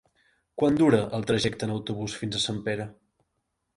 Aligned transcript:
Quant 0.61 0.77
dura 0.79 1.01
el 1.17 1.27
trajecte 1.31 1.67
en 1.67 1.73
autobús 1.75 2.17
fins 2.23 2.39
a 2.39 2.45
Sempere? 2.49 2.93